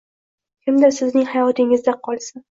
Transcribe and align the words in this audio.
Kimdir 0.67 0.95
sizning 0.99 1.27
hayotingizda 1.33 1.95
qolsin. 2.09 2.39